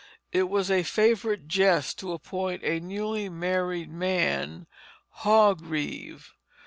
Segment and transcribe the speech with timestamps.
[0.31, 4.65] It was a favorite jest to appoint a newly married man
[5.09, 6.33] hog reeve.